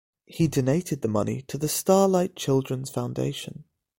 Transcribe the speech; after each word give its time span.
He 0.25 0.47
donated 0.47 1.03
the 1.03 1.07
money 1.07 1.43
to 1.43 1.59
the 1.59 1.69
Starlight 1.69 2.35
Children's 2.35 2.89
Foundation. 2.89 3.65